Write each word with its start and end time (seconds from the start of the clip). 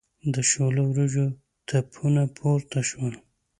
د 0.33 0.35
شوله 0.49 0.81
وریجو 0.87 1.25
تپونه 1.67 2.23
پورته 2.37 2.79
شول. 2.89 3.13